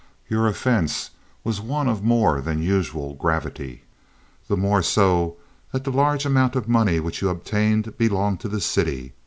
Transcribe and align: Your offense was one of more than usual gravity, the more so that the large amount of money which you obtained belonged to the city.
Your 0.27 0.47
offense 0.47 1.11
was 1.43 1.61
one 1.61 1.87
of 1.87 2.01
more 2.03 2.41
than 2.41 2.59
usual 2.59 3.13
gravity, 3.13 3.83
the 4.47 4.57
more 4.57 4.81
so 4.81 5.37
that 5.71 5.83
the 5.83 5.91
large 5.91 6.25
amount 6.25 6.55
of 6.55 6.67
money 6.67 6.99
which 6.99 7.21
you 7.21 7.29
obtained 7.29 7.95
belonged 7.99 8.39
to 8.39 8.49
the 8.49 8.61
city. 8.61 9.13